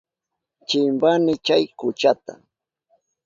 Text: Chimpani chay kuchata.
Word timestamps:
Chimpani 0.67 1.33
chay 1.45 1.63
kuchata. 1.79 2.33